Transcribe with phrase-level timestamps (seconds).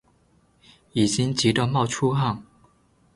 [0.93, 2.43] 已经急的冒出汗